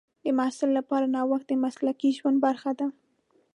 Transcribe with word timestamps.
د 0.23 0.25
محصل 0.37 0.69
لپاره 0.79 1.05
نوښت 1.15 1.45
د 1.49 1.53
مسلکي 1.65 2.09
ژوند 2.17 2.37
برخه 2.45 2.71
ده. 2.79 2.87